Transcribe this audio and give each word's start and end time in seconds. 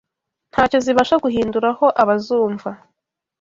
ntacyo 0.51 0.77
zibasha 0.85 1.15
guhinduraho 1.23 1.85
abazumva 2.01 2.69